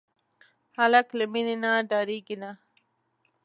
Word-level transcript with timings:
هلک 0.77 1.07
له 1.19 1.25
مینې 1.31 1.55
نه 1.63 1.71
ډاریږي 1.89 2.35
نه. 2.41 2.51